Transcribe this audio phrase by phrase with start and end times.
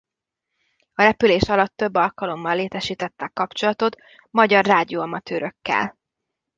[0.93, 3.95] A repülés alatt több alkalommal létesítettek kapcsolatot
[4.31, 5.97] magyar rádióamatőrökkel.